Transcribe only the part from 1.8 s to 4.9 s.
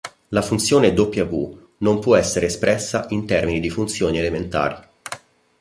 non può essere espressa in termini di funzioni elementari.